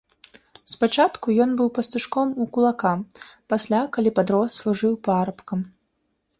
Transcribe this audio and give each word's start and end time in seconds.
Спачатку 0.73 1.35
ён 1.45 1.51
быў 1.59 1.69
пастушком 1.75 2.33
у 2.45 2.49
кулака, 2.57 2.95
пасля, 3.55 3.81
калі 3.99 4.09
падрос, 4.19 4.51
служыў 4.65 4.99
парабкам. 5.09 5.59